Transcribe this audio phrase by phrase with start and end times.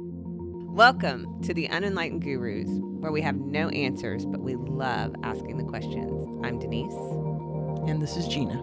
[0.00, 2.68] Welcome to the Unenlightened Gurus,
[3.00, 6.28] where we have no answers, but we love asking the questions.
[6.44, 6.92] I'm Denise.
[7.90, 8.62] And this is Gina.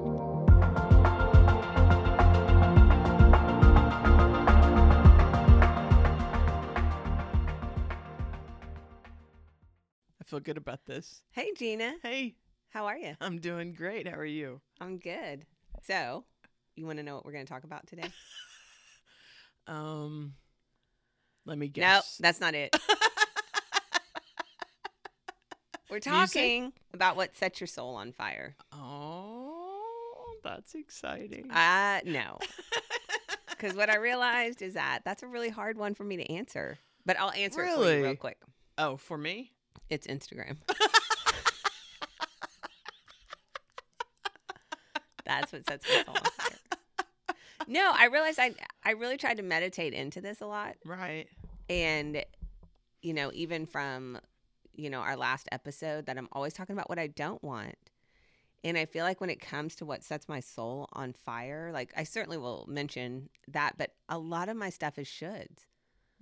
[10.21, 11.21] I feel good about this.
[11.31, 11.95] Hey, Gina.
[12.01, 12.35] Hey,
[12.69, 13.15] How are you?
[13.19, 14.07] I'm doing great.
[14.07, 14.61] How are you?
[14.79, 15.45] I'm good.
[15.83, 16.23] So,
[16.75, 18.07] you want to know what we're going to talk about today?
[19.67, 20.35] Um,
[21.45, 22.19] let me guess.
[22.19, 22.75] No, that's not it.
[25.89, 28.55] We're talking about what sets your soul on fire.
[28.73, 31.49] Oh, that's exciting.
[31.51, 32.39] Uh, no.
[33.49, 36.79] Because what I realized is that that's a really hard one for me to answer.
[37.05, 38.37] But I'll answer it for you real quick.
[38.77, 39.51] oh, for me?
[39.89, 40.57] It's Instagram.
[45.25, 46.57] That's what sets my soul on fire.
[47.67, 51.27] No, I realized I I really tried to meditate into this a lot, Right.
[51.69, 52.23] and
[53.01, 54.19] you know, even from
[54.73, 57.75] you know our last episode, that I'm always talking about what I don't want,
[58.63, 61.93] and I feel like when it comes to what sets my soul on fire, like
[61.95, 65.65] I certainly will mention that, but a lot of my stuff is shoulds.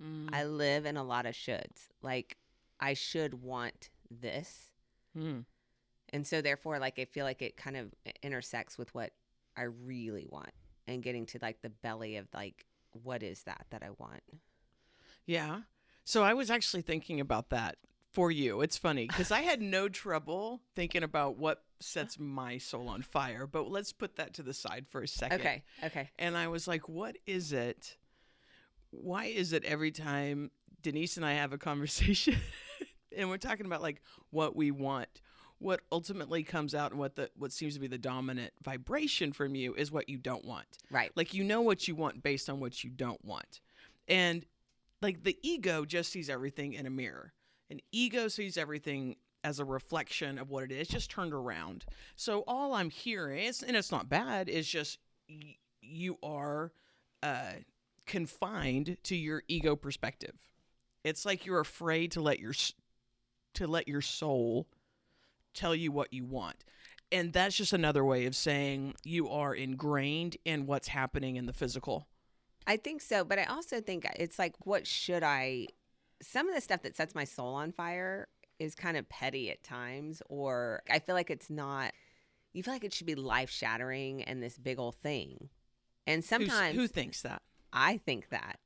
[0.02, 0.28] Mm.
[0.32, 1.88] I live in a lot of shoulds.
[2.02, 2.36] Like
[2.80, 4.70] I should want this.
[5.16, 5.44] Mm.
[6.12, 7.92] And so therefore like I feel like it kind of
[8.22, 9.12] intersects with what
[9.56, 10.50] I really want
[10.86, 12.66] and getting to like the belly of like
[13.02, 14.22] what is that that I want.
[15.26, 15.60] Yeah.
[16.04, 17.76] So I was actually thinking about that
[18.12, 18.60] for you.
[18.60, 23.46] It's funny because I had no trouble thinking about what sets my soul on fire,
[23.46, 25.40] but let's put that to the side for a second.
[25.40, 25.64] Okay.
[25.82, 26.10] Okay.
[26.18, 27.96] And I was like, what is it?
[28.90, 32.36] Why is it every time Denise and I have a conversation
[33.16, 35.08] and we're talking about like what we want,
[35.64, 39.54] what ultimately comes out and what the what seems to be the dominant vibration from
[39.54, 40.66] you is what you don't want.
[40.90, 41.10] Right.
[41.16, 43.60] Like you know what you want based on what you don't want.
[44.06, 44.44] And
[45.00, 47.32] like the ego just sees everything in a mirror.
[47.70, 51.84] An ego sees everything as a reflection of what it is, just turned around.
[52.14, 54.98] So all I'm hearing, is, and it's not bad, is just
[55.28, 56.72] y- you are
[57.22, 57.52] uh,
[58.06, 60.34] confined to your ego perspective.
[61.04, 62.54] It's like you're afraid to let your
[63.54, 64.66] to let your soul
[65.54, 66.64] tell you what you want.
[67.12, 71.52] And that's just another way of saying you are ingrained in what's happening in the
[71.52, 72.08] physical.
[72.66, 75.68] I think so, but I also think it's like what should I
[76.22, 78.28] some of the stuff that sets my soul on fire
[78.58, 81.92] is kind of petty at times or I feel like it's not
[82.52, 85.50] you feel like it should be life shattering and this big old thing.
[86.06, 87.42] And Who's- sometimes who thinks that?
[87.72, 88.60] I think that.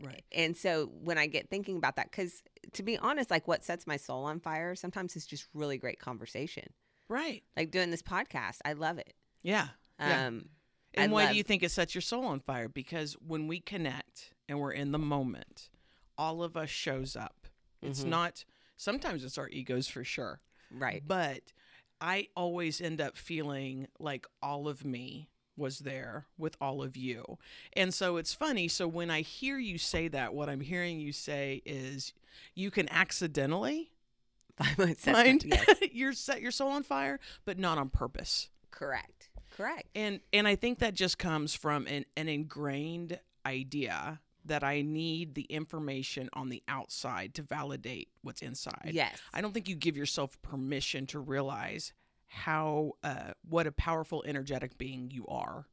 [0.00, 0.24] Right.
[0.32, 2.42] And so when I get thinking about that, because
[2.74, 5.98] to be honest, like what sets my soul on fire sometimes is just really great
[5.98, 6.72] conversation.
[7.08, 7.42] Right.
[7.56, 9.14] Like doing this podcast, I love it.
[9.42, 9.68] Yeah.
[9.98, 10.26] Yeah.
[10.26, 10.48] Um,
[10.94, 12.68] And I why love- do you think it sets your soul on fire?
[12.68, 15.68] Because when we connect and we're in the moment,
[16.16, 17.46] all of us shows up.
[17.82, 18.08] It's Mhm.
[18.08, 18.44] not
[18.76, 20.40] sometimes it's our egos for sure.
[20.70, 21.02] right.
[21.06, 21.52] But
[22.00, 25.28] I always end up feeling like all of me
[25.58, 27.38] was there with all of you.
[27.74, 28.68] And so it's funny.
[28.68, 32.12] So when I hear you say that, what I'm hearing you say is
[32.54, 33.90] you can accidentally
[34.58, 37.88] Find what sets my- find yes, your set your soul on fire, but not on
[37.90, 38.48] purpose.
[38.70, 39.28] correct.
[39.56, 39.88] Correct.
[39.96, 45.34] And and I think that just comes from an, an ingrained idea that I need
[45.34, 48.90] the information on the outside to validate what's inside.
[48.92, 49.18] Yes.
[49.34, 51.92] I don't think you give yourself permission to realize
[52.28, 55.66] how uh, what a powerful energetic being you are.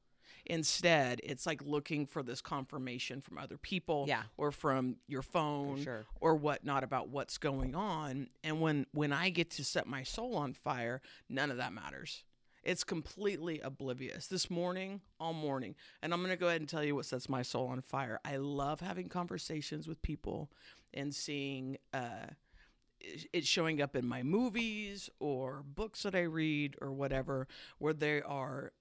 [0.48, 4.24] Instead, it's like looking for this confirmation from other people Yeah.
[4.38, 6.06] or from your phone sure.
[6.22, 8.30] or whatnot about what's going on.
[8.44, 12.24] And when when I get to set my soul on fire, none of that matters.
[12.64, 14.28] It's completely oblivious.
[14.28, 17.42] This morning, all morning, and I'm gonna go ahead and tell you what sets my
[17.42, 18.20] soul on fire.
[18.24, 20.52] I love having conversations with people
[20.94, 22.28] and seeing uh,
[23.06, 27.94] it it showing up in my movies or books that I read or whatever, where
[27.94, 28.72] they are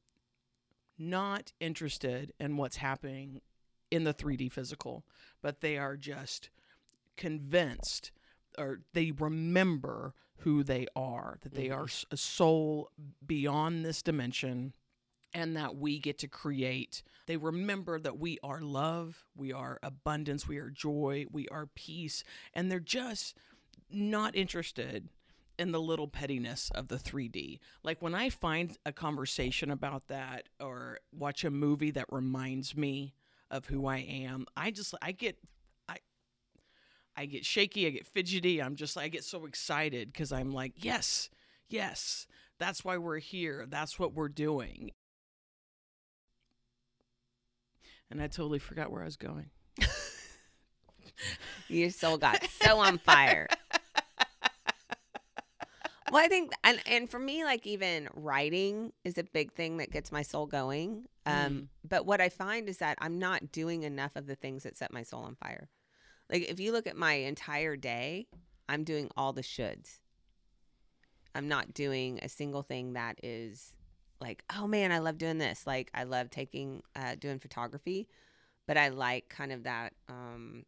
[0.99, 3.41] not interested in what's happening
[3.91, 5.05] in the 3D physical,
[5.43, 6.50] but they are just
[7.17, 8.11] convinced
[8.59, 11.82] or they remember who they are, that they mm-hmm.
[11.82, 12.91] are a soul
[13.26, 14.75] beyond this dimension
[15.32, 17.03] and that we get to create.
[17.26, 22.23] They remember that we are love, we are abundance, we are joy, we are peace,
[22.53, 23.37] and they're just
[23.94, 25.08] not interested
[25.58, 27.58] in the little pettiness of the 3D.
[27.82, 33.14] Like when I find a conversation about that or watch a movie that reminds me
[33.50, 35.37] of who I am, I just I get
[35.88, 35.99] I
[37.17, 38.61] I get shaky, I get fidgety.
[38.61, 41.31] I'm just I get so excited cuz I'm like, "Yes.
[41.69, 42.26] Yes.
[42.58, 43.67] That's why we're here.
[43.69, 44.90] That's what we're doing."
[48.11, 49.50] And I totally forgot where I was going.
[51.69, 53.49] Your soul got so on fire.
[56.14, 59.90] Well, I think, and and for me, like even writing is a big thing that
[59.90, 61.08] gets my soul going.
[61.26, 61.69] Um, Mm.
[61.88, 64.93] but what I find is that I'm not doing enough of the things that set
[64.93, 65.69] my soul on fire.
[66.31, 68.28] Like if you look at my entire day,
[68.69, 69.99] I'm doing all the shoulds.
[71.34, 73.75] I'm not doing a single thing that is
[74.20, 75.66] like, oh man, I love doing this.
[75.66, 78.06] Like I love taking, uh, doing photography,
[78.69, 80.64] but I like kind of that, um,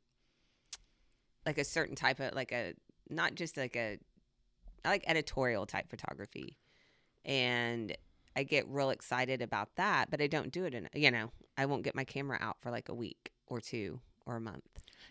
[1.46, 2.74] like a certain type of like a
[3.08, 4.00] not just like a
[4.86, 6.56] I like editorial type photography.
[7.24, 7.96] And
[8.36, 11.66] I get real excited about that, but I don't do it in you know, I
[11.66, 14.62] won't get my camera out for like a week or two or a month.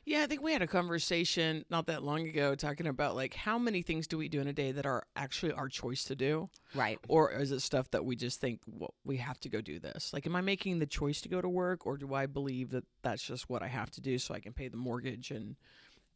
[0.06, 3.58] Yeah, I think we had a conversation not that long ago talking about like how
[3.58, 6.48] many things do we do in a day that are actually our choice to do,
[6.76, 7.00] Right.
[7.08, 10.14] or is it stuff that we just think well, we have to go do this?
[10.14, 12.84] Like, am I making the choice to go to work, or do I believe that
[13.02, 15.56] that's just what I have to do so I can pay the mortgage and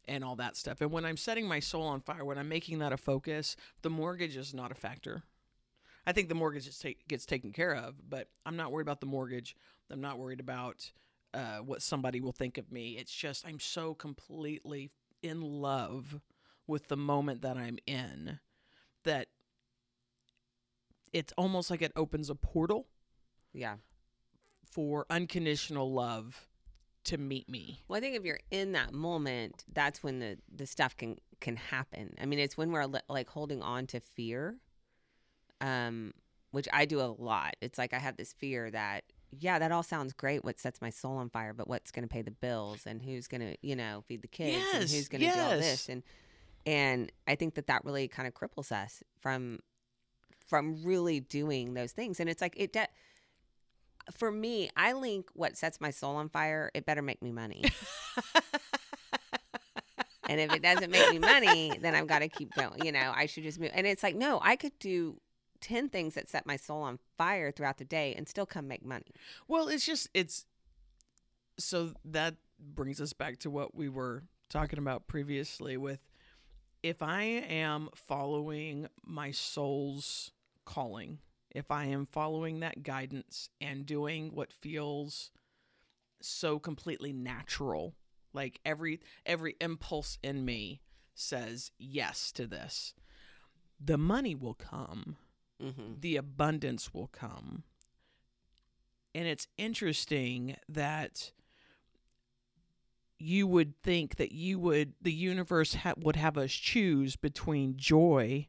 [0.09, 0.81] and all that stuff?
[0.81, 3.89] And when I'm setting my soul on fire, when I'm making that a focus, the
[3.89, 5.23] mortgage is not a factor.
[6.05, 6.67] I think the mortgage
[7.07, 9.55] gets taken care of, but I'm not worried about the mortgage.
[9.91, 10.91] I'm not worried about
[11.33, 12.97] uh, what somebody will think of me.
[12.97, 14.91] It's just I'm so completely
[15.21, 16.19] in love
[16.65, 18.39] with the moment that I'm in
[19.03, 19.27] that
[21.13, 22.87] it's almost like it opens a portal
[23.53, 23.75] Yeah.
[24.63, 26.47] for unconditional love
[27.05, 27.81] to meet me.
[27.87, 31.55] Well, I think if you're in that moment, that's when the the stuff can can
[31.55, 32.15] happen.
[32.21, 34.57] I mean, it's when we're like holding on to fear,
[35.61, 36.13] um,
[36.51, 37.55] which I do a lot.
[37.61, 40.43] It's like I have this fear that yeah, that all sounds great.
[40.43, 43.27] What sets my soul on fire, but what's going to pay the bills and who's
[43.27, 46.03] going to you know feed the kids and who's going to do all this and
[46.65, 49.59] and I think that that really kind of cripples us from
[50.47, 52.19] from really doing those things.
[52.19, 52.73] And it's like it.
[52.73, 52.87] De-
[54.15, 56.71] for me, I link what sets my soul on fire.
[56.73, 57.63] It better make me money.
[60.29, 62.85] And if it doesn't make me money, then I've got to keep going.
[62.85, 63.71] You know, I should just move.
[63.73, 65.19] And it's like, no, I could do
[65.61, 68.85] 10 things that set my soul on fire throughout the day and still come make
[68.85, 69.11] money.
[69.47, 70.45] Well, it's just it's
[71.57, 75.99] so that brings us back to what we were talking about previously with
[76.83, 80.31] if I am following my soul's
[80.63, 81.19] calling,
[81.51, 85.31] if I am following that guidance and doing what feels
[86.21, 87.95] so completely natural,
[88.33, 90.81] like every every impulse in me
[91.15, 92.93] says yes to this,
[93.83, 95.17] the money will come
[95.61, 95.99] Mm-hmm.
[95.99, 97.63] the abundance will come.
[99.13, 101.33] And it's interesting that
[103.17, 108.47] you would think that you would the universe ha- would have us choose between joy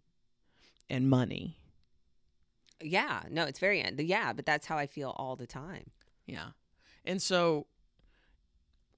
[0.89, 1.57] and money.
[2.83, 3.23] Yeah.
[3.31, 5.91] No, it's very, yeah, but that's how I feel all the time.
[6.27, 6.51] Yeah.
[7.05, 7.67] And so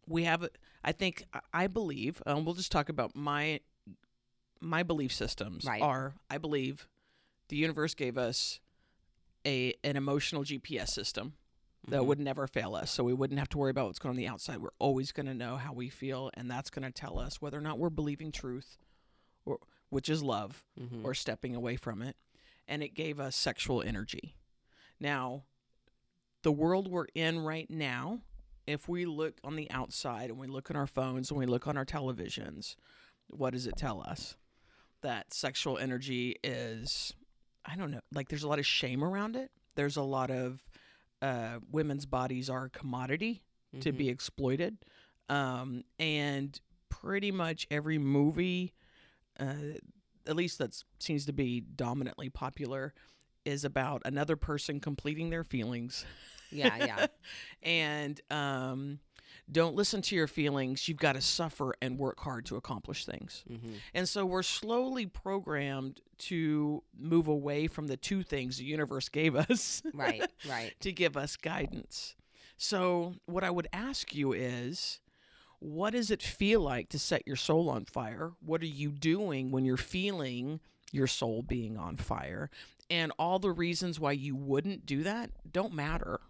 [0.07, 0.49] we have
[0.85, 3.61] I think I believe, um, we'll just talk about my
[4.61, 5.83] my belief systems Right.
[5.83, 6.89] are I believe
[7.49, 8.61] the universe gave us
[9.47, 11.35] a an emotional GPS system
[11.89, 12.07] that Mhm.
[12.07, 12.91] would never fail us.
[12.93, 14.59] So we wouldn't have to worry about what's going on the outside.
[14.59, 17.59] We're always going to know how we feel and that's going to tell us whether
[17.59, 18.79] or not we're believing truth
[19.45, 19.59] or
[19.89, 21.05] which is love Mhm.
[21.05, 22.17] or stepping away from it.
[22.69, 24.37] And it gave us sexual energy.
[25.01, 25.45] Now,
[26.43, 28.21] the world we're in right now,
[28.67, 31.67] if we look on the outside and we look on our phones and we look
[31.67, 32.77] on our televisions,
[33.29, 34.37] what does it tell us?
[35.03, 37.13] That sexual energy is,
[37.65, 39.51] I don't know, like there's a lot of shame around it.
[39.75, 40.65] There's a lot of
[41.21, 43.43] uh, women's bodies are a commodity
[43.81, 43.97] to Mhm.
[43.97, 44.79] be exploited.
[45.29, 48.75] Um, and pretty much every movie,
[49.39, 49.55] uh,
[50.27, 52.95] at least that seems to be dominantly popular,
[53.45, 56.05] is about another person completing their feelings.
[56.51, 57.07] Yeah, yeah.
[57.63, 58.99] and um,
[59.51, 60.87] don't listen to your feelings.
[60.89, 63.45] You've got to suffer and work hard to accomplish things.
[63.49, 69.09] hmm And so we're slowly programmed to move away from the two things the universe
[69.09, 70.73] gave us Right, right.
[70.81, 72.15] to give us guidance.
[72.59, 75.01] So, what I would ask you is
[75.63, 78.33] what does it feel like to set your soul on fire?
[78.41, 80.59] What are you doing when you're feeling
[80.91, 82.51] your soul being on fire?
[82.91, 86.21] And all the reasons why you wouldn't do that don't matter.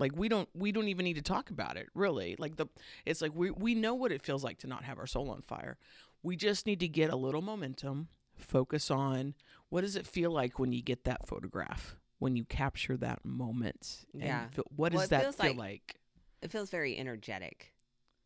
[0.00, 2.34] Like we don't we don't even need to talk about it, really.
[2.36, 2.66] Like the
[3.06, 5.42] it's like we we know what it feels like to not have our soul on
[5.42, 5.78] fire.
[6.24, 9.34] We just need to get a little momentum, focus on
[9.68, 11.96] what does it feel like when you get that photograph?
[12.18, 14.48] When you capture that moment, and Yeah.
[14.48, 15.96] feel- what does that feel like- like?
[16.42, 17.73] It feels very energetic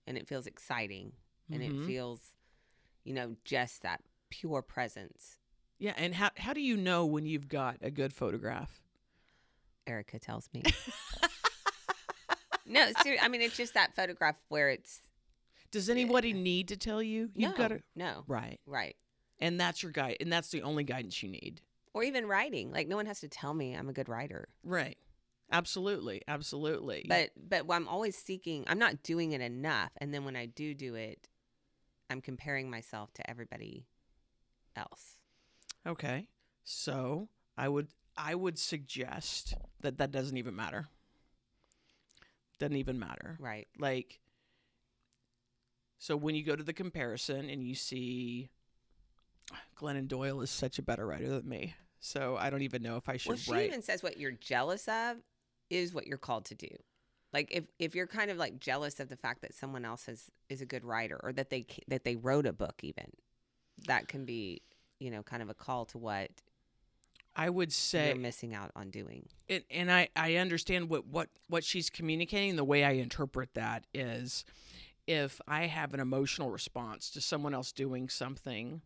[0.09, 1.13] and it feels exciting
[1.53, 1.83] and Mhm.
[1.83, 2.35] it feels,
[3.05, 5.39] you know, just that pure presence.
[5.79, 8.83] Yeah, and how how do you know when you've got a good photograph?
[9.87, 10.63] Erica tells me.
[12.67, 13.25] no, seriously.
[13.25, 15.01] I mean, it's just that photograph where it's
[15.71, 17.31] Does anybody need to tell you?
[17.35, 18.97] You've no, got to no, right, right.
[19.39, 21.61] and that's your guide, and that's the only guidance you need.
[21.95, 22.71] Or even writing.
[22.73, 24.49] Like no one has to tell me I'm a good writer.
[24.63, 24.99] Right.
[25.51, 26.23] Absolutely.
[26.29, 27.07] Absolutely.
[27.09, 28.65] But but I'm always seeking.
[28.67, 31.29] I'm not doing it enough, and then when I do do it,
[32.11, 33.87] I'm comparing myself to everybody
[34.77, 35.17] else.
[35.87, 36.29] okay.
[36.65, 40.89] So I would I would suggest that that doesn't even matter.
[42.59, 43.37] Doesn't even matter.
[43.41, 43.69] Right.
[43.79, 44.21] Like
[45.99, 48.51] so when you go to the comparison and you see
[49.81, 51.75] Glennon Doyle is such a better writer than me.
[52.01, 53.67] So I don't even know if I should Well, she write.
[53.67, 55.17] even says what you're jealous of
[55.71, 56.69] is what you're called to do.
[57.33, 60.31] Like if if you're kind of like jealous of the fact that someone else has
[60.49, 63.11] is a good writer or that they that they wrote a book even,
[63.87, 64.63] that can be
[64.99, 66.31] you know kind of a call to what
[67.39, 69.29] I would say you're missing out on doing.
[69.47, 72.57] it, and I, I understand what, what, what she's communicating.
[72.57, 74.45] The way I interpret that is
[75.07, 78.83] if I have an emotional response to someone else doing something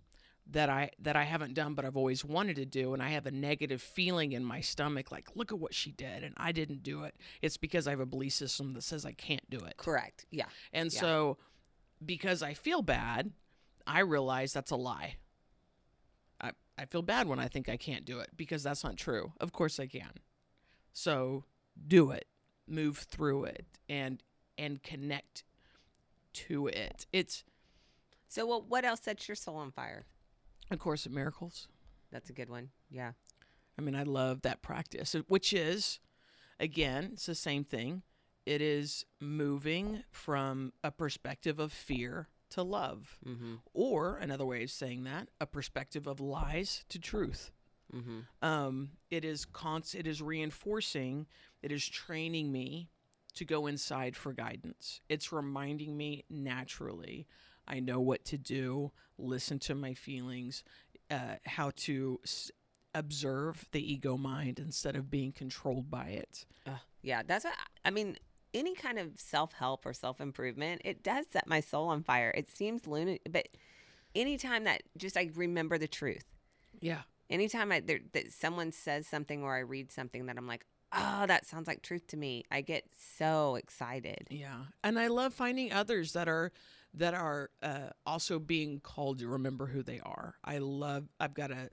[0.50, 3.26] that I that I haven't done but I've always wanted to do and I have
[3.26, 6.82] a negative feeling in my stomach like look at what she did and I didn't
[6.82, 9.76] do it it's because I have a belief system that says I can't do it
[9.76, 10.26] Correct.
[10.30, 10.46] Yeah.
[10.72, 11.00] and Yeah.
[11.00, 11.38] so
[12.04, 13.30] because I feel bad
[13.86, 15.16] I realize that's a lie
[16.40, 19.32] I I feel bad when I think I can't do it because that's not true
[19.40, 20.10] of course I can
[20.92, 21.44] so
[21.86, 22.26] do it
[22.66, 24.22] move through it and
[24.58, 25.44] and connect
[26.34, 27.44] to it it's
[28.28, 30.04] So well, what else sets your soul on fire?
[30.72, 31.68] A course of miracles
[32.10, 32.70] That's a good one.
[32.90, 33.12] Yeah.
[33.78, 35.98] I mean, I love that practice, which is,
[36.60, 38.02] again, it's the same thing.
[38.44, 43.54] It is moving from a perspective of fear to love, Mm-hmm.
[43.72, 47.50] or another way of saying that, a perspective of lies to truth.
[47.94, 48.20] Mm-hmm.
[48.46, 51.26] Um, it is const- It is reinforcing.
[51.62, 52.90] It is training me
[53.34, 55.00] to go inside for guidance.
[55.08, 57.26] It's reminding me naturally.
[57.66, 58.92] I know what to do.
[59.18, 60.64] Listen to my feelings.
[61.10, 62.50] Uh, how to s-
[62.94, 66.46] observe the ego mind instead of being controlled by it.
[67.02, 67.54] Yeah, that's what
[67.84, 68.16] I mean.
[68.54, 72.32] Any kind of self help or self improvement, it does set my soul on fire.
[72.36, 73.48] It seems lunatic, but
[74.14, 76.24] anytime that just I remember the truth.
[76.80, 77.02] Yeah.
[77.28, 81.24] Anytime I there, that someone says something or I read something that I'm like, oh,
[81.26, 82.84] that sounds like truth to me, I get
[83.16, 84.26] so excited.
[84.30, 86.52] Yeah, and I love finding others that are
[86.94, 90.34] that are uh, also being called to remember who they are.
[90.44, 91.08] I love.
[91.18, 91.70] I've got a,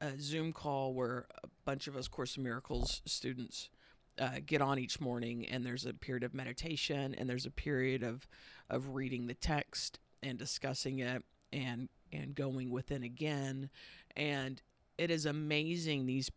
[0.00, 3.70] a Zoom call where a bunch of us Course in Miracles students
[4.18, 8.02] uh, get on each morning, and there's a period of meditation, and there's a period
[8.02, 8.26] of
[8.70, 13.70] of reading the text and discussing it, and and going within again,
[14.16, 14.62] and
[14.98, 16.30] it is amazing these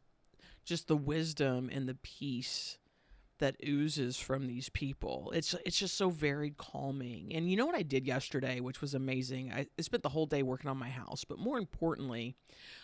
[0.64, 2.80] just the wisdom and the peace
[3.40, 5.32] that oozes from these people.
[5.36, 7.34] It's it's just so very calming.
[7.36, 9.52] And you know what I did yesterday, which was amazing.
[9.52, 12.36] I, I spent the whole day working on my house, but more importantly,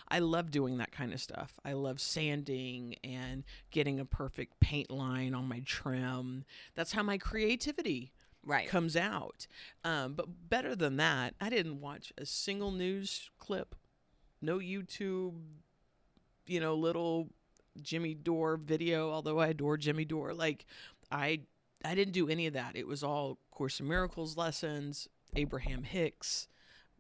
[0.09, 1.53] I love doing that kind of stuff.
[1.63, 6.43] I love sanding and getting a perfect paint line on my trim.
[6.75, 8.11] That's how my creativity
[8.43, 8.67] Right.
[8.67, 9.45] comes out.
[9.83, 13.75] Um, but better than that, I didn't watch a single news clip,
[14.41, 15.35] no YouTube,
[16.47, 17.29] you know, little
[17.81, 19.11] Jimmy Dore video.
[19.11, 20.65] Although I adore Jimmy Dore, like
[21.11, 21.41] I,
[21.83, 22.75] I didn't do any of that.
[22.75, 26.47] It was all Course in Miracles lessons, Abraham Hicks,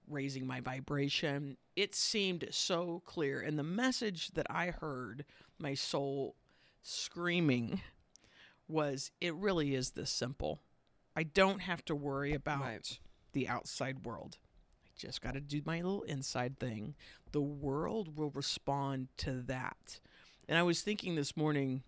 [0.07, 1.57] raising my vibration.
[1.75, 5.25] It seemed so clear, and the message that I heard,
[5.57, 6.35] my soul
[6.81, 7.81] screaming,
[8.67, 10.61] was it really is this simple.
[11.15, 12.99] I don't have to worry about Right.
[13.33, 14.37] the outside world.
[14.85, 16.95] I just got to do my little inside thing.
[17.31, 19.99] The world will respond to that.
[20.51, 21.81] And I was thinking this morning,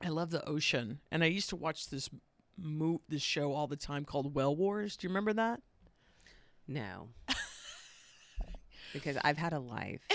[0.00, 2.08] I love the ocean, and I used to watch this
[2.56, 4.96] mo- this show all the time called Whale Wars.
[4.96, 5.60] Do you remember that?
[6.68, 7.08] No.
[8.92, 9.98] because I've had a life.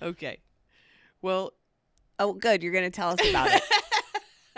[0.00, 0.38] Okay.
[1.20, 1.52] Well,
[2.18, 2.62] Oh, good.
[2.62, 3.62] You're going to tell us about it.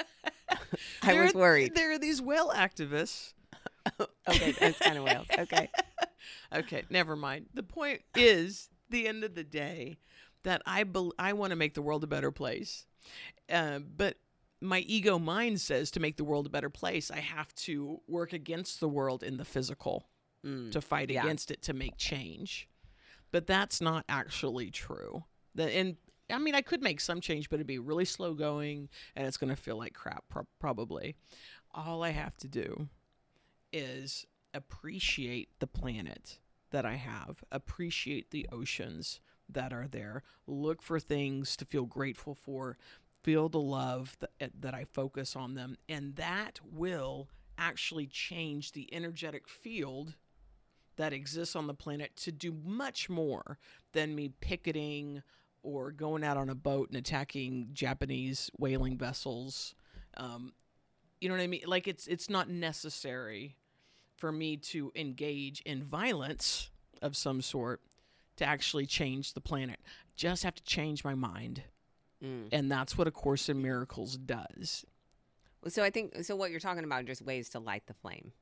[1.03, 1.75] I was are- worried.
[1.75, 3.35] There are these whale activists.
[4.29, 5.26] Okay, that's kind of whales.
[5.38, 5.69] Okay.
[6.55, 7.47] Okay, never mind.
[7.53, 9.98] The point is, the end of the day,
[10.44, 12.86] that I bel I want to make the world a better place,
[13.50, 14.16] uh, but
[14.60, 18.32] my ego mind says to make the world a better place, I have to work
[18.32, 20.08] against the world in the physical
[20.44, 20.70] Mm.
[20.72, 21.22] to fight Yeah.
[21.24, 22.68] against it to make change.
[23.30, 25.24] But that's not actually true.
[25.54, 25.96] The, and
[26.30, 29.36] I mean, I could make some change, but it'd be really slow going and it's
[29.38, 31.16] going to feel like crap, pro- probably.
[31.72, 32.88] All I have to do
[33.72, 36.38] is appreciate the planet
[36.75, 42.35] that I have, appreciate the oceans that are there, look for things to feel grateful
[42.35, 42.76] for,
[43.23, 48.73] feel the love that uh, that I focus on them, and that will actually change
[48.73, 50.16] the energetic field
[50.97, 53.61] that exists on the planet to do much more
[53.93, 55.23] than me picketing
[55.62, 59.76] or going out on a boat and attacking Japanese whaling vessels.
[60.16, 60.54] Um,
[61.21, 61.62] you know what I mean?
[61.66, 63.54] Like it's it's not necessary
[64.16, 66.71] for me to engage in violence
[67.02, 67.80] of some sort
[68.37, 69.80] to actually change the planet.
[70.16, 71.62] Just have to change my mind.
[72.23, 72.49] Mm.
[72.52, 74.85] And that's what A Course in Miracles does.
[75.68, 76.37] So I think so.
[76.37, 78.33] What you're talking about are just ways to light the flame.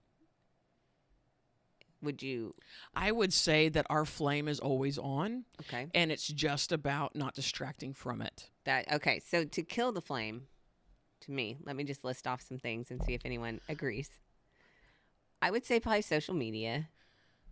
[2.03, 2.55] Would you?
[2.97, 5.87] I would say that our flame is always on, Okay.
[5.95, 8.51] and it's just about not distracting from it.
[8.65, 9.21] That okay.
[9.21, 10.49] So to kill the flame,
[11.21, 14.11] to me, let me just list off some things and see if anyone agrees.
[15.43, 16.89] I would say probably social media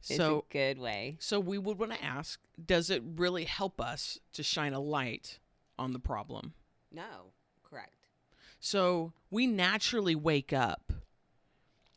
[0.08, 1.16] is So, a good way.
[1.20, 5.38] so we would want to ask: Does it really help us to shine a light
[5.78, 6.54] on the problem?
[6.92, 7.32] No,
[7.62, 8.08] correct.
[8.60, 10.92] So we naturally wake up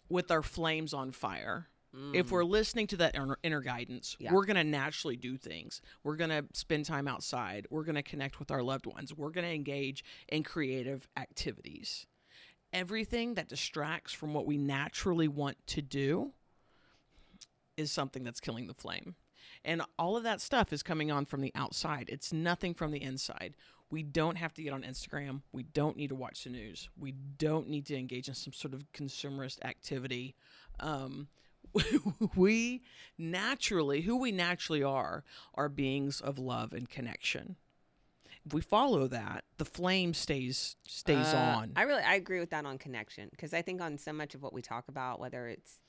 [0.10, 1.68] with our flames on fire.
[2.14, 2.32] If Mm.
[2.32, 4.34] we're listening to that inner, inner guidance, Yeah.
[4.34, 5.80] we're going to naturally do things.
[6.04, 7.68] We're going to spend time outside.
[7.70, 9.14] We're going to connect with our loved ones.
[9.14, 12.08] We're going to engage in creative activities.
[12.74, 16.34] Everything that distracts from what we naturally want to do
[17.78, 19.16] is something that's killing the flame.
[19.64, 22.10] And all of that stuff is coming on from the outside.
[22.10, 23.56] It's nothing from the inside.
[23.90, 25.44] We don't have to get on Instagram.
[25.52, 26.90] We don't need to watch the news.
[26.98, 30.36] We don't need to engage in some sort of consumerist activity.
[30.80, 31.28] Um,
[32.36, 32.82] we
[33.18, 37.56] naturally, who we naturally are, are beings of love and connection.
[38.46, 41.74] If we follow that, the flame stays stays Uh, on.
[41.76, 44.42] I really I agree with that on connection because I think on so much of
[44.42, 45.80] what we talk about, whether it's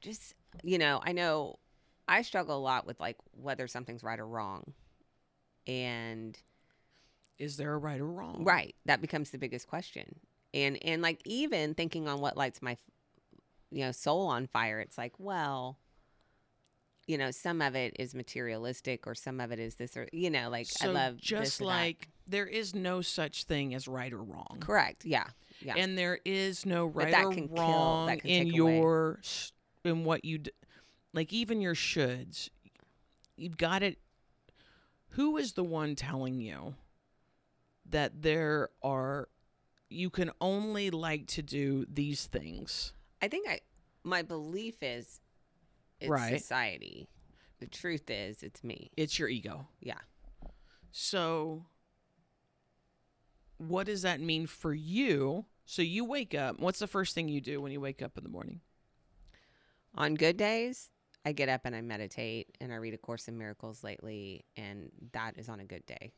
[0.00, 1.58] just you know, I know
[2.06, 4.72] I struggle a lot with like whether something's right or wrong,
[5.66, 6.38] and
[7.38, 8.44] Is there a right or wrong?
[8.44, 10.20] right that becomes the biggest question.
[10.54, 12.76] And and like even thinking on what lights my
[13.70, 15.78] you know soul on fire, it's like well.
[17.08, 20.30] You know, some of it is materialistic, or some of it is this, or you
[20.30, 21.70] know, like So I love just this or that.
[21.70, 24.58] like there is no such thing as right or wrong.
[24.60, 25.24] correct, yeah,
[25.60, 25.74] yeah.
[25.76, 28.76] and there is no right that or can kill- that wrong can in away.
[28.76, 29.52] your s-
[29.84, 30.50] in what you d-
[31.14, 32.50] like even your shoulds
[33.36, 33.98] you've got it
[35.12, 36.74] who is the one telling you
[37.88, 39.28] that there are
[39.88, 42.92] you can only like to do these things
[43.22, 43.60] I think I
[44.04, 45.20] my belief is
[46.00, 46.38] it's Right.
[46.38, 47.08] society.
[47.60, 48.90] The truth is it's me.
[48.96, 49.98] it's your ego Yeah.
[50.92, 51.66] so
[53.56, 57.40] what does that mean for you so you wake up what's the first thing you
[57.40, 58.60] do when you wake up in the morning
[59.94, 60.90] On good days,
[61.24, 64.90] I get up and I meditate and I read a course in miracles lately and
[65.12, 66.12] that is on a good day.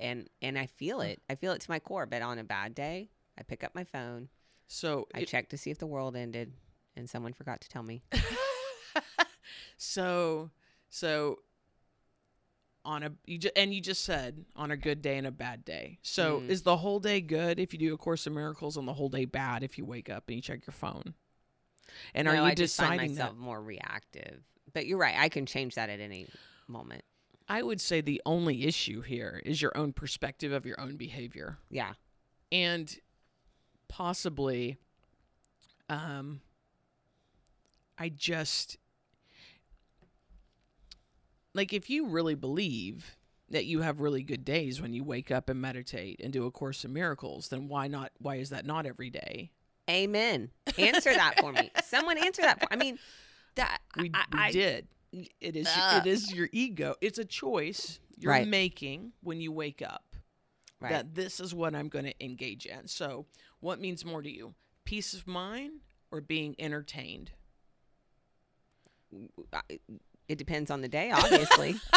[0.00, 1.10] And and I feel mm.
[1.10, 1.22] it.
[1.28, 3.84] I feel it to my core, but on a bad day, I pick up my
[3.84, 4.28] phone,
[4.66, 6.52] so I it- check to see if the world ended
[6.96, 8.02] and someone forgot to tell me.
[9.76, 10.50] so
[10.88, 11.38] so
[12.84, 15.64] on a you just and you just said on a good day and a bad
[15.64, 15.98] day.
[16.02, 16.50] So Mm.
[16.50, 19.08] is the whole day good if you do a course of miracles and the whole
[19.10, 21.14] day bad if you wake up and you check your phone?
[22.14, 23.38] And no, are you I just find deciding myself that?
[23.38, 24.42] more reactive.
[24.72, 26.26] But you're right, I can change that at any
[26.68, 27.02] moment.
[27.48, 31.58] I would say the only issue here is your own perspective of your own behavior.
[31.68, 31.92] Yeah.
[32.52, 32.96] and
[33.88, 34.78] possibly
[35.88, 36.40] um
[38.00, 38.76] i just
[41.54, 43.16] like if you really believe
[43.48, 46.50] that you have really good days when you wake up and meditate and do a
[46.50, 49.50] course in miracles then why not why is that not every day
[49.88, 50.50] Amen.
[50.78, 51.68] Answer that for me.
[51.84, 52.96] Someone answer that for I mean
[53.56, 54.86] that we, I, we I- did
[55.40, 56.06] it is Ugh.
[56.06, 58.46] it is your ego it's a choice you're Right.
[58.46, 60.14] making when you wake up
[60.80, 60.90] Right.
[60.90, 62.86] that this is what I'm going to engage in.
[62.86, 63.26] So,
[63.58, 64.54] what means more to you?
[64.84, 65.80] Peace of mind
[66.12, 67.32] or being entertained?
[70.28, 71.76] It depends on the day, obviously.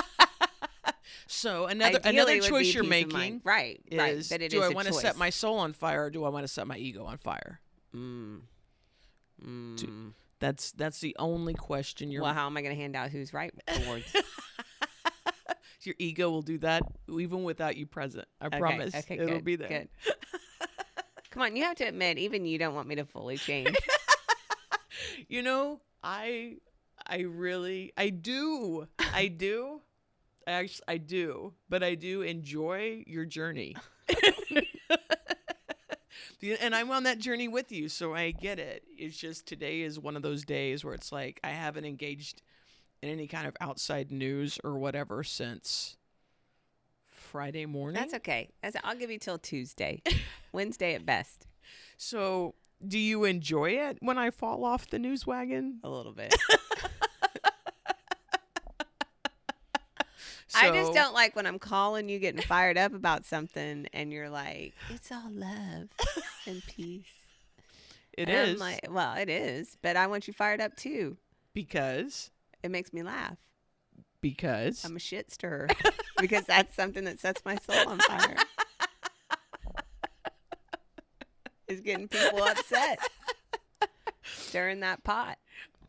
[1.28, 3.14] So, another Ideally, another choice you're peace of mind.
[3.14, 3.82] making right?
[3.94, 4.14] right.
[4.16, 6.24] is But it do is I want to set my soul on fire or do
[6.26, 7.60] I want to set my ego on fire?
[7.96, 8.42] Mm.
[9.46, 10.14] Mm.
[10.40, 13.34] That's that's the only question you're Well, how am I going to hand out who's
[13.34, 14.06] right awards?
[15.84, 18.28] your ego will do that even without you present.
[18.42, 18.96] I Okay, promise.
[18.96, 19.70] Okay, It'll good, be there.
[19.70, 19.90] Good.
[21.32, 23.76] Come on, you have to admit, even you don't want me to fully change.
[25.28, 26.58] You know, I
[27.08, 28.88] I really I do.
[29.14, 29.82] I do.
[30.48, 33.76] I actually I do, but I do enjoy your journey.
[36.62, 38.84] And I'm on that journey with you, so I get it.
[38.98, 42.42] It's just today is one of those days where it's like I haven't engaged
[43.02, 45.96] in any kind of outside news or whatever since
[47.08, 48.00] Friday morning.
[48.00, 48.50] That's okay.
[48.62, 50.02] That's, I'll give you till Tuesday,
[50.52, 51.48] Wednesday at best.
[51.98, 55.80] So, do you enjoy it when I fall off the news wagon?
[55.84, 56.36] A little bit.
[60.56, 64.30] I just don't like when I'm calling you getting fired up about something and you're
[64.30, 65.90] like, it's all love
[66.48, 67.06] and peace.
[68.18, 71.18] It And I'm is like, well, it is, but I want you fired up too.
[71.54, 72.30] because
[72.62, 73.38] It makes me laugh.
[74.22, 75.68] because I'm a shit stirrer
[76.20, 78.36] because that's something that sets my soul on fire.
[81.68, 83.00] is getting people upset.
[84.24, 85.38] Stirring that pot.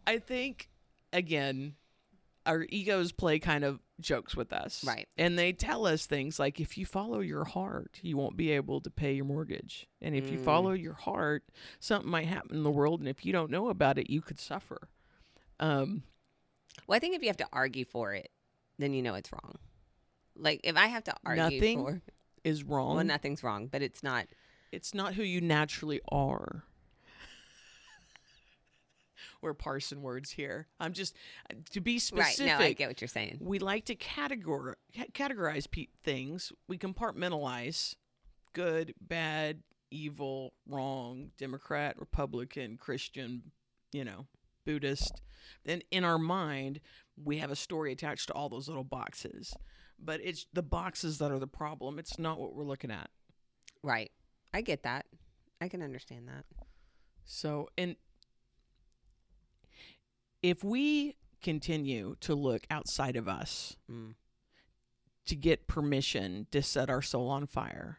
[0.07, 0.69] I think
[1.13, 1.75] again,
[2.47, 4.85] our egos play kind of jokes with us.
[4.85, 5.09] Right.
[5.17, 8.81] And they tell us things like if you follow your heart, you won't be able
[8.83, 9.87] to pay your mortgage.
[10.03, 10.45] And if you Mm.
[10.45, 11.45] follow your heart,
[11.81, 14.39] something might happen in the world and if you don't know about it, you could
[14.41, 14.89] suffer.
[15.61, 16.03] Um
[16.87, 18.31] Well, I think if you have to argue for it,
[18.79, 19.59] then you know it's wrong.
[20.37, 22.03] Like if I have to argue Nothing for
[22.43, 22.97] is wrong.
[22.97, 24.27] well, nothing's wrong, but it's not
[24.73, 26.65] it's not who you naturally are.
[29.43, 30.67] We're parsing words here.
[30.81, 31.15] I'm just
[31.71, 32.53] to be specific.
[32.53, 32.59] right.
[32.61, 33.39] No, I get what you're saying.
[33.41, 34.75] we like to categor-
[35.13, 36.53] categorize pe- things.
[36.69, 37.95] We compartmentalize
[38.53, 43.43] good, bad, evil, wrong, Democrat, Republican, Christian,
[43.93, 44.27] you know,
[44.65, 45.23] Buddhist.
[45.67, 46.81] And in our mind,
[47.23, 49.55] we have a story attached to all those little boxes.
[49.99, 51.99] But it's the boxes that are the problem.
[51.99, 53.11] It's not what we're looking at.
[53.83, 54.11] Right.
[54.53, 55.07] I get that.
[55.61, 56.45] I can understand that.
[57.25, 57.97] So, and
[60.45, 64.15] if we continue to look outside of us Mm.
[65.25, 67.99] to get permission to set our soul on fire,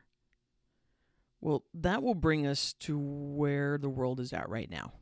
[1.41, 4.93] well, that will bring us to where the world is at right now.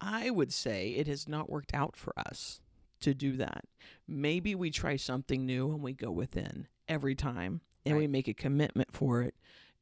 [0.00, 2.60] I would say it has not worked out for us
[3.00, 3.64] to do that.
[4.06, 8.34] Maybe we try something new and we go within every time and we make a
[8.34, 9.34] commitment for it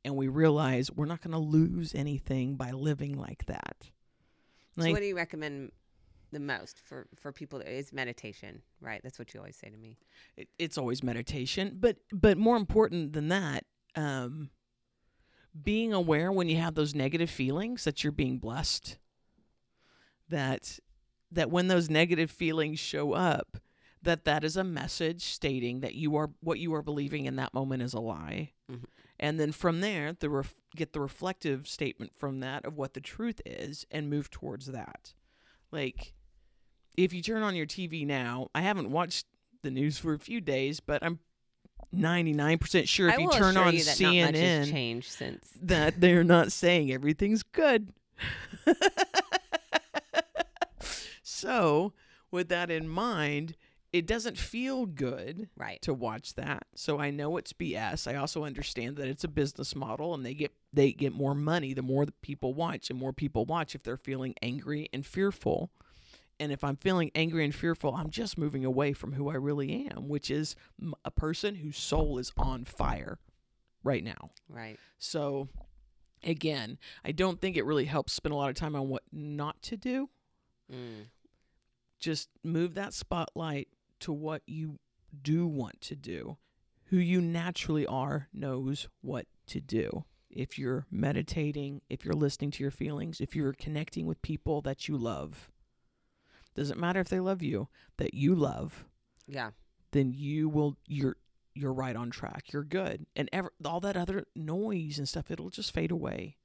[0.05, 3.91] and we realize we're not going to lose anything by living like that.
[4.79, 5.71] so what do you recommend
[6.37, 7.61] the most for for people?
[7.61, 9.01] Is meditation, right?
[9.03, 9.97] That's what you always say to me.
[10.37, 13.65] it, it's always meditation but but more important than that
[13.97, 14.51] um
[15.71, 18.99] being aware when you have those negative feelings that you're being blessed
[20.29, 20.79] that
[21.33, 23.57] that when those negative feelings show up
[24.03, 27.55] that that is a message stating that you are what you are believing in that
[27.55, 28.85] moment is a lie Mhm.
[29.19, 33.01] and then from there the ref, get the reflective statement from that of what the
[33.01, 35.15] truth is and move towards that
[35.73, 36.13] like
[36.97, 39.27] if you turn on your TV now I haven't watched
[39.63, 41.19] the news for a few days, but I'm
[41.95, 45.51] 99% sure if you turn on you that not much has CNN changed since.
[45.63, 47.93] that they're not saying everything's good.
[51.23, 51.93] so,
[52.31, 53.57] with that in mind,
[53.93, 55.81] it doesn't feel good Right.
[55.83, 56.65] to watch that.
[56.75, 58.11] So I know it's BS.
[58.11, 61.73] I also understand that it's a business model and they get they get more money
[61.73, 65.71] the more that people watch and more people watch if they're feeling angry and fearful.
[66.39, 69.89] And if I'm feeling angry and fearful, I'm just moving away from who I really
[69.91, 70.55] am, which is
[71.05, 73.19] a person whose soul is on fire
[73.83, 74.31] right now.
[74.49, 74.79] Right.
[74.99, 75.49] So
[76.23, 79.63] again, I don't think it really helps spend a lot of time on what not
[79.63, 80.11] to do.
[80.71, 81.07] Mm.
[81.99, 83.69] Just move that spotlight
[84.01, 84.79] to what you
[85.23, 86.37] do want to do.
[86.87, 90.05] Who you naturally are knows what to do.
[90.31, 94.87] If you're meditating, if you're listening to your feelings, if you're connecting with people that
[94.87, 95.51] you love,
[96.57, 98.85] doesn't matter if they love you, that you love,
[99.27, 99.51] Yeah.
[99.93, 101.17] then you will you're
[101.55, 102.53] you're right on track.
[102.53, 103.07] You're good.
[103.17, 106.37] And ever all that other noise and stuff, it'll just fade away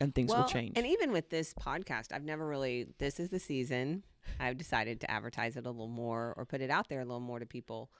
[0.00, 0.76] and things will change.
[0.76, 4.04] And even with this podcast, I've never really, this is the season.
[4.38, 7.18] I've decided to advertise it a little more or put it out there a little
[7.18, 7.90] more to people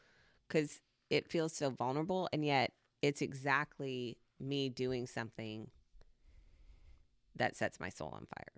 [0.47, 2.29] because it feels so vulnerable.
[2.35, 5.71] And yet it's exactly me doing something
[7.37, 8.53] that sets my soul on fire.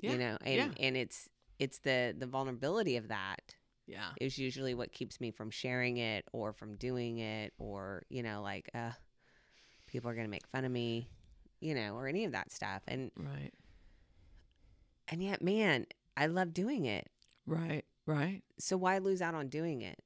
[0.00, 0.86] Yeah, You know, and, yeah.
[0.86, 3.54] and it's, it's the, the vulnerability of that
[3.86, 4.10] yeah.
[4.20, 8.42] is usually what keeps me from sharing it or from doing it or you know
[8.42, 8.90] like uh
[9.86, 11.08] people are going to make fun of me
[11.60, 13.52] you know or any of that stuff and Right.
[15.08, 15.86] and yet man
[16.16, 17.08] i love doing it
[17.46, 17.84] Right.
[18.06, 18.42] Right.
[18.58, 19.98] so why lose out on doing it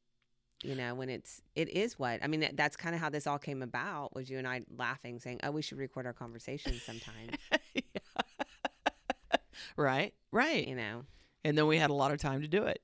[0.65, 3.27] you know when it's it is what i mean that- that's kind of how this
[3.29, 6.83] all came about was you and i laughing saying oh we should record our conversations
[6.83, 7.31] sometime
[9.77, 10.13] right.
[10.33, 10.67] Right.
[10.67, 11.05] you know
[11.45, 12.83] And then we had a lot of time to do it.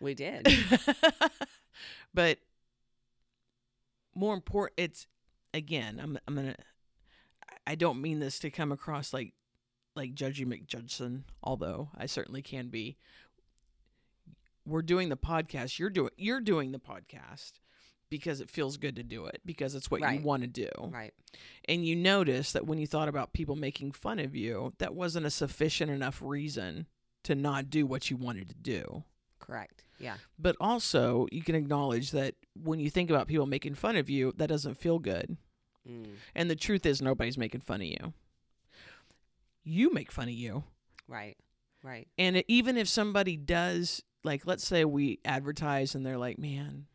[0.00, 0.46] we did
[2.14, 2.38] but
[4.14, 5.06] more important it's
[5.54, 6.56] again, I'm I'm gonna
[7.66, 9.32] I don't mean this to come across like
[9.94, 12.96] like Judgy McJudson, although I certainly can be.
[14.66, 15.78] We're doing the podcast.
[15.78, 17.52] You're doing you're doing the podcast,
[18.10, 20.68] because it feels good to do it because it's what you want to do.
[20.80, 21.12] Right.
[21.68, 25.26] And you notice that when you thought about people making fun of you, that wasn't
[25.26, 26.86] a sufficient enough reason
[27.26, 29.04] to not do what you wanted to do.
[29.38, 29.84] Correct.
[30.00, 30.16] Yeah.
[30.38, 34.32] But also, you can acknowledge that when you think about people making fun of you,
[34.36, 35.36] that doesn't feel good.
[35.88, 36.06] Mm.
[36.34, 38.12] And the truth is, nobody's making fun of you.
[39.64, 40.64] You make fun of you.
[41.08, 41.36] Right.
[41.82, 42.08] Right.
[42.18, 46.86] And it- even if somebody does, like, let's say we advertise and they're like, man,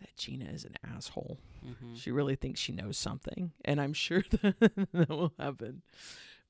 [0.00, 1.38] that Gina is an asshole.
[1.62, 3.52] hmm She really thinks she knows something.
[3.64, 5.82] And I'm sure that, that will happen.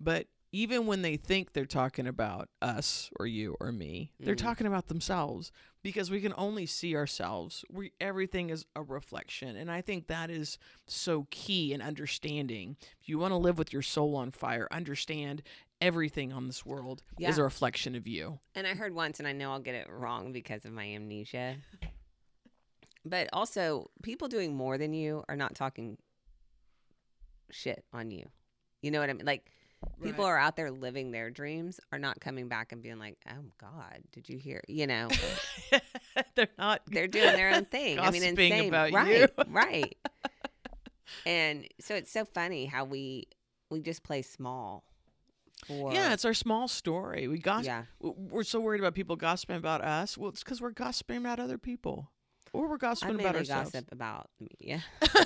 [0.00, 4.38] But even when they think they're talking about us or you or me, they're Mm.
[4.38, 5.50] talking about themselves
[5.82, 7.64] because we can only see ourselves.
[7.70, 9.56] We everything is a reflection.
[9.56, 12.76] And I think that is so key in understanding.
[13.00, 15.42] If you want to live with your soul on fire, understand
[15.80, 18.38] everything on this world is a reflection of you.
[18.54, 21.56] And I heard once, and I know I'll get it wrong because of my amnesia.
[23.04, 25.98] But also, people doing more than you are not talking
[27.50, 28.28] shit on you.
[28.80, 29.26] You know what I mean?
[29.26, 29.50] Like,
[30.02, 33.44] people are out there living their dreams, are not coming back and being like, "Oh
[33.58, 35.08] God, did you hear?" You know,
[36.34, 37.98] they're not they're doing their own thing.
[37.98, 39.20] I mean, insane, about right?
[39.20, 39.28] you.
[39.48, 39.96] right.
[41.26, 43.24] And so it's so funny how we
[43.70, 44.84] we just play small.
[45.66, 47.28] For Yeah, it's our small story.
[47.28, 47.66] We gossip.
[47.66, 50.18] yeah, We're so worried about people gossiping about us.
[50.18, 52.10] Well, it's because we're gossiping about other people,
[52.52, 53.70] or we're gossiping about ourselves.
[53.70, 54.82] gossip about the media.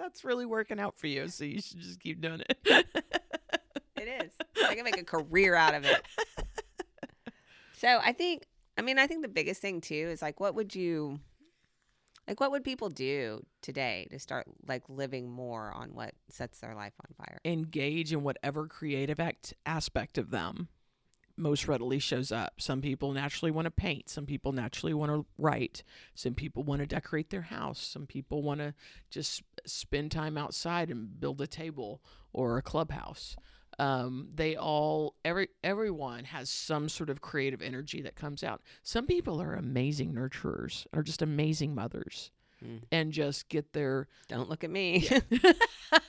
[0.00, 2.58] That's really working out for you, so you should just keep doing it.
[3.96, 4.32] It is.
[4.64, 6.02] I can make a career out of it.
[7.76, 8.46] So I think,
[8.78, 11.20] I mean, I think the biggest thing too is like, what would you,
[12.26, 16.74] like, what would people do today to start like living more on what sets their
[16.74, 17.38] life on fire?
[17.44, 20.68] Engage in whatever creative act aspect of them
[21.36, 22.60] most readily shows up.
[22.60, 24.10] Some people naturally want to paint.
[24.10, 25.82] Some people naturally want to write.
[26.14, 27.80] Some people want to decorate their house.
[27.80, 28.74] Some people want to
[29.10, 32.00] just spend time outside and build a table
[32.32, 33.36] or a clubhouse.
[33.78, 38.60] Um, they all every everyone has some sort of creative energy that comes out.
[38.82, 42.30] Some people are amazing nurturers, are just amazing mothers,
[42.62, 42.82] Mm.
[42.92, 45.08] and just get their Don't look at me.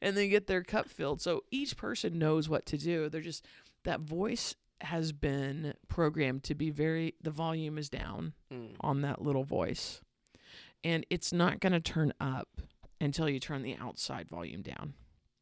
[0.00, 1.20] and then get their cup filled.
[1.20, 3.08] So each person knows what to do.
[3.08, 3.44] They're just
[3.84, 8.76] that voice has been programmed to be very the volume is down Mm.
[8.80, 10.00] on that little voice.
[10.84, 12.48] And it's not going to turn up
[13.00, 14.94] until you turn the outside volume down.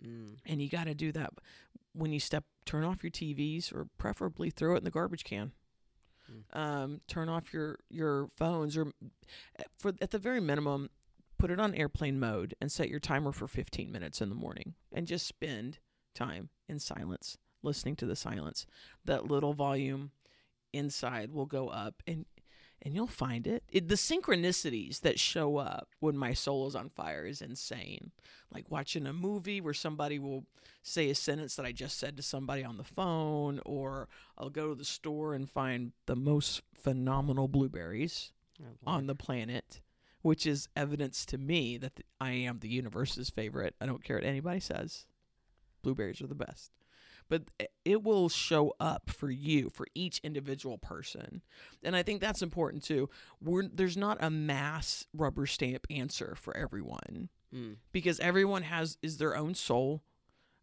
[0.05, 0.37] Mm.
[0.47, 1.31] And you got to do that
[1.93, 5.53] when you step turn off your TVs or preferably throw it in the garbage can.
[6.31, 6.59] Mm.
[6.59, 8.93] Um, turn off your your phones or
[9.79, 10.91] for at the very minimum
[11.39, 14.75] put it on airplane mode and set your timer for 15 minutes in the morning
[14.93, 15.79] and just spend
[16.15, 18.67] time in silence listening to the silence.
[19.05, 20.13] That little volume
[20.73, 22.25] inside will go up and
[22.83, 23.65] and you'll find it.
[23.71, 23.89] it.
[23.89, 28.13] The synchronicities that show up when my soul is on fire is insane.
[28.53, 30.45] Like watching a movie where somebody will
[30.83, 34.09] say a sentence that I just said to somebody on the phone, or
[34.39, 39.83] I'll go to the store and find the most phenomenal blueberries Oh, on the planet,
[40.23, 43.75] which is evidence to me that th- I am the universe's favorite.
[43.81, 45.05] I don't care what anybody says.
[45.83, 46.71] Blueberries are the best.
[47.29, 47.43] But
[47.85, 51.43] it will show up for you, for each individual person.
[51.83, 53.11] And I think that's important too.
[53.43, 57.77] We're, there's not a mass rubber stamp answer for everyone Mm.
[57.93, 60.03] because everyone has is their own soul.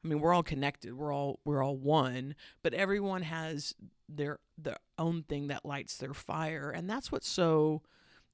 [0.03, 0.93] I mean, we're all connected.
[0.97, 3.73] We're all we're all one, but everyone has
[4.09, 7.83] their their own thing that lights their fire, and that's what's so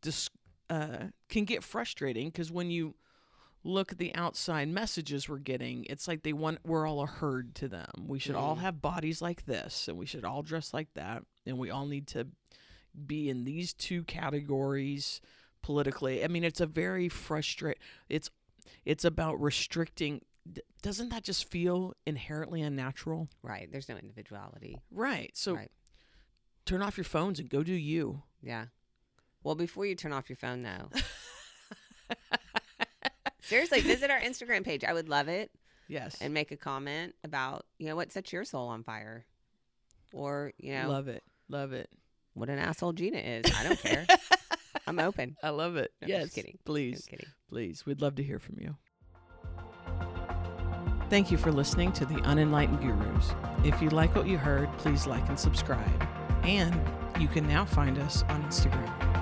[0.02, 0.32] dis-
[0.68, 2.96] uh, can get frustrating because when you
[3.64, 7.54] look at the outside messages we're getting, it's like they want we're all a herd
[7.56, 7.90] to them.
[8.08, 8.60] We should all Mm.
[8.62, 12.08] have bodies like this, and we should all dress like that, and we all need
[12.08, 12.28] to
[13.06, 15.22] be in these two categories
[15.62, 16.24] politically.
[16.24, 17.78] I mean, it's a very frustrate.
[18.08, 18.30] It's
[18.86, 20.22] it's about restricting.
[20.82, 23.28] Doesn't that just feel inherently unnatural?
[23.44, 23.70] Right.
[23.72, 24.80] There's no individuality.
[24.90, 25.32] Right.
[25.36, 25.72] So Right.
[26.66, 28.24] turn off your phones and go do you.
[28.42, 28.68] Yeah.
[29.44, 30.90] Well, before you turn off your phone, though,
[33.50, 34.84] seriously, visit our Instagram page.
[34.84, 35.52] I would love it.
[35.88, 36.18] Yes.
[36.22, 39.26] and make a comment about you know what sets your soul on fire
[40.14, 41.24] or you know Love it.
[41.50, 41.90] Love it.
[42.36, 44.06] what an asshole gina is i don't care
[44.88, 45.92] i'm open I love it.
[46.04, 46.24] No, yes.
[46.26, 46.60] just kidding.
[46.64, 47.08] Please.
[47.10, 47.88] kidding Please.
[47.88, 48.76] We'd love to hear from you.
[51.10, 53.34] Thank you for listening to the Unenlightened Gurus.
[53.66, 56.08] If you like what you heard, please like and subscribe.
[56.44, 56.80] And
[57.20, 59.19] you can now find us on Instagram.